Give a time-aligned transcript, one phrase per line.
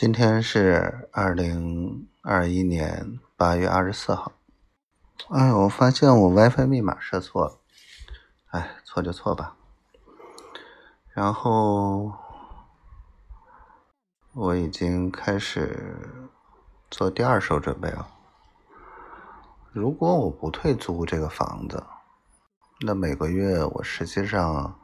[0.00, 4.32] 今天是二零二一年八月二十四号。
[5.28, 7.58] 哎，我发现我 WiFi 密码设错了。
[8.46, 9.54] 哎，错就错吧。
[11.12, 12.14] 然后
[14.32, 16.26] 我已经开始
[16.90, 18.08] 做第二手准备了。
[19.70, 21.84] 如果我不退租这个房子，
[22.86, 24.80] 那每个月我实际上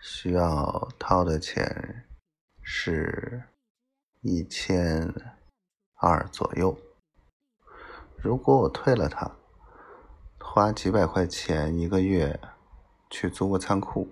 [0.00, 2.06] 需要掏的钱
[2.62, 3.42] 是。
[4.22, 5.14] 一千
[5.94, 6.76] 二左右。
[8.16, 9.30] 如果我退了它，
[10.40, 12.40] 花几百块钱一个月
[13.08, 14.08] 去租个仓库，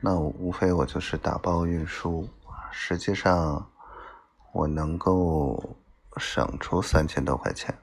[0.00, 2.28] 那我无非我就是打包运输。
[2.70, 3.68] 实际上，
[4.52, 5.76] 我能够
[6.18, 7.76] 省出三千多块钱。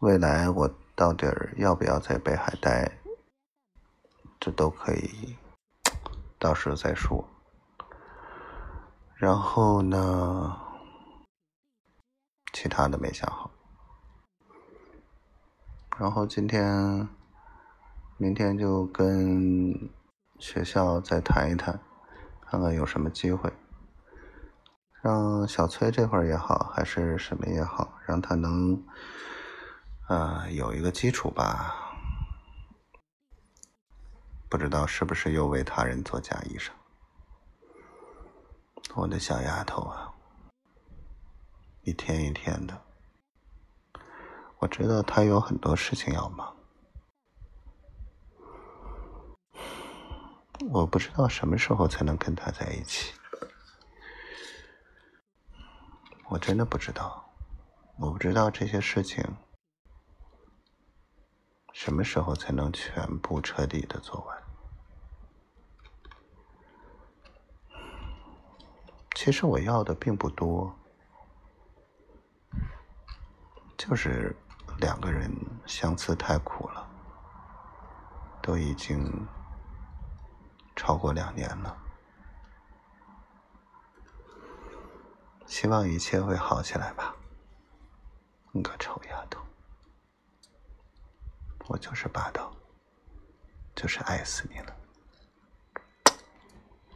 [0.00, 2.98] 未来我到底要不要在北海待，
[4.40, 5.36] 这都可以，
[6.38, 7.24] 到时候再说。
[9.16, 10.56] 然后呢，
[12.52, 13.50] 其他的没想好。
[15.96, 17.08] 然后今天、
[18.16, 19.90] 明天就跟
[20.38, 21.80] 学校再谈一谈，
[22.44, 23.52] 看看有什么机会，
[25.00, 28.84] 让小崔这块也好，还是什么也好，让他能
[30.08, 31.76] 啊有一个基础吧。
[34.50, 36.70] 不知道是不是又为他人做嫁衣裳。
[38.92, 40.12] 我的小丫头啊，
[41.82, 42.80] 一天一天的，
[44.58, 46.54] 我知道她有很多事情要忙，
[50.70, 53.12] 我不知道什么时候才能跟她在一起，
[56.28, 57.28] 我真的不知道，
[57.98, 59.24] 我不知道这些事情
[61.72, 64.43] 什么时候才能全部彻底的做完。
[69.14, 70.76] 其实我要的并不多，
[73.76, 74.36] 就是
[74.78, 75.30] 两个人
[75.64, 76.86] 相思太苦了，
[78.42, 79.26] 都已经
[80.76, 81.76] 超过两年了，
[85.46, 87.14] 希望一切会好起来吧。
[88.52, 89.40] 你个臭丫头，
[91.68, 92.52] 我就是霸道，
[93.74, 94.76] 就是爱死你了。